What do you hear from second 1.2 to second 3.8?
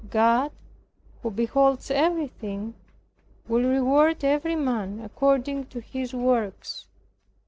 who beholds everything, will